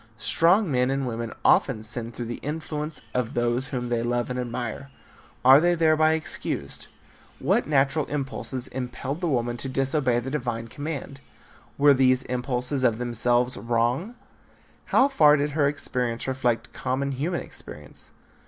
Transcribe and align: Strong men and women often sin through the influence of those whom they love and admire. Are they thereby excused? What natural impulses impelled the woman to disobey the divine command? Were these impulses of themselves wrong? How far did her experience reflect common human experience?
Strong 0.17 0.71
men 0.71 0.89
and 0.89 1.05
women 1.05 1.31
often 1.45 1.83
sin 1.83 2.11
through 2.11 2.25
the 2.25 2.37
influence 2.41 3.01
of 3.13 3.35
those 3.35 3.67
whom 3.67 3.89
they 3.89 4.01
love 4.01 4.31
and 4.31 4.39
admire. 4.39 4.89
Are 5.45 5.59
they 5.61 5.75
thereby 5.75 6.13
excused? 6.13 6.87
What 7.37 7.67
natural 7.67 8.07
impulses 8.07 8.65
impelled 8.65 9.21
the 9.21 9.27
woman 9.29 9.57
to 9.57 9.69
disobey 9.69 10.19
the 10.19 10.31
divine 10.31 10.69
command? 10.69 11.19
Were 11.77 11.93
these 11.93 12.23
impulses 12.23 12.83
of 12.83 12.97
themselves 12.97 13.57
wrong? 13.57 14.15
How 14.85 15.07
far 15.07 15.37
did 15.37 15.51
her 15.51 15.67
experience 15.67 16.25
reflect 16.27 16.73
common 16.73 17.11
human 17.11 17.41
experience? 17.41 18.09